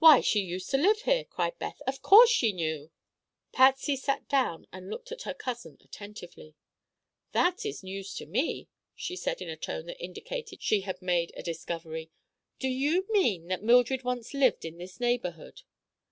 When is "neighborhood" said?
14.98-15.62